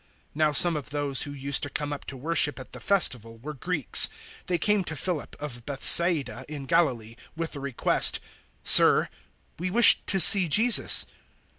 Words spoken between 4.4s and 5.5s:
They came to Philip,